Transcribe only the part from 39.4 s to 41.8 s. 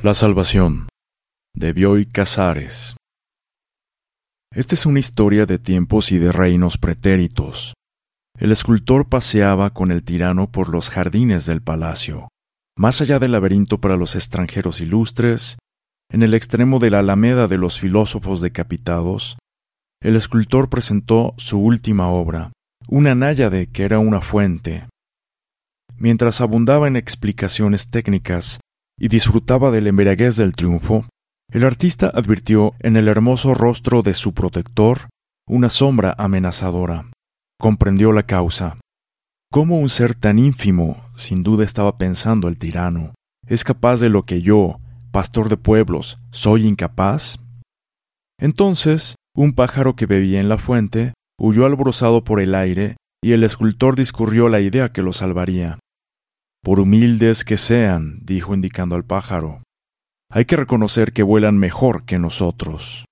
¿Cómo un ser tan ínfimo, sin duda